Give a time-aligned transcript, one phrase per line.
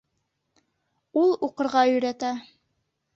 [1.23, 2.33] Ул уҡырға өйрәтә